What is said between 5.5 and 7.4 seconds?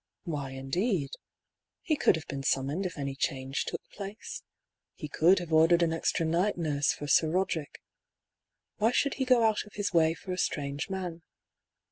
ordered an extra night nurse for Sir